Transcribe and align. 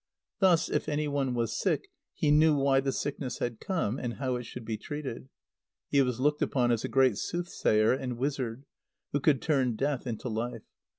Thus, 0.39 0.67
if 0.67 0.89
any 0.89 1.07
one 1.07 1.35
was 1.35 1.55
sick, 1.55 1.91
he 2.15 2.31
knew 2.31 2.55
why 2.55 2.79
the 2.79 2.91
sickness 2.91 3.37
had 3.37 3.59
come, 3.59 3.99
and 3.99 4.15
how 4.15 4.35
it 4.35 4.47
should 4.47 4.65
be 4.65 4.75
treated. 4.75 5.29
He 5.89 6.01
was 6.01 6.19
looked 6.19 6.41
upon 6.41 6.71
as 6.71 6.83
a 6.83 6.87
great 6.89 7.19
soothsayer 7.19 7.93
and 7.93 8.17
wizard, 8.17 8.65
who 9.11 9.19
could 9.19 9.43
turn 9.43 9.75
death 9.75 10.07
into 10.07 10.27
life. 10.27 10.63